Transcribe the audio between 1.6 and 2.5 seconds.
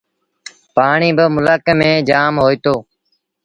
ميݩ جآم